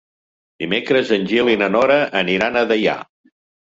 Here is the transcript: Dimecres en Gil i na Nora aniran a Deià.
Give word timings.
Dimecres 0.63 1.13
en 1.19 1.29
Gil 1.33 1.53
i 1.53 1.61
na 1.65 1.69
Nora 1.77 2.01
aniran 2.25 2.63
a 2.65 2.69
Deià. 2.77 3.01